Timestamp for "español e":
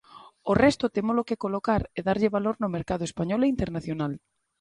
3.09-3.51